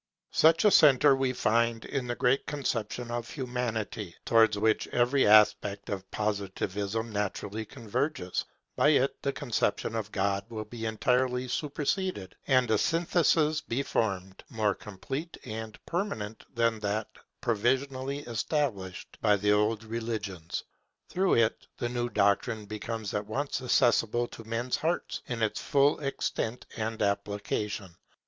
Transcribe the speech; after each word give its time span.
Such 0.31 0.65
a 0.65 0.71
centre 0.71 1.15
we 1.15 1.31
find 1.31 1.85
in 1.85 2.07
the 2.07 2.15
great 2.15 2.47
conception 2.47 3.11
of 3.11 3.29
Humanity, 3.29 4.15
towards 4.25 4.57
which 4.57 4.87
every 4.87 5.27
aspect 5.27 5.89
of 5.91 6.09
Positivism 6.09 7.11
naturally 7.11 7.65
converges. 7.65 8.43
By 8.75 8.89
it 8.97 9.21
the 9.21 9.31
conception 9.31 9.93
of 9.93 10.11
God 10.11 10.43
will 10.49 10.65
be 10.65 10.87
entirely 10.87 11.47
superseded, 11.47 12.35
and 12.47 12.71
a 12.71 12.79
synthesis 12.79 13.61
be 13.61 13.83
formed, 13.83 14.43
more 14.49 14.73
complete 14.73 15.37
and 15.45 15.77
permanent 15.85 16.45
than 16.55 16.79
that 16.79 17.09
provisionally 17.39 18.21
established 18.23 19.19
by 19.21 19.35
the 19.35 19.51
old 19.51 19.83
religions. 19.83 20.63
Through 21.09 21.35
it 21.35 21.67
the 21.77 21.89
new 21.89 22.09
doctrine 22.09 22.65
becomes 22.65 23.13
at 23.13 23.27
once 23.27 23.61
accessible 23.61 24.27
to 24.29 24.43
men's 24.45 24.77
hearts 24.77 25.21
in 25.27 25.43
its 25.43 25.61
full 25.61 25.99
extent 25.99 26.65
and 26.75 27.03
application. 27.03 27.95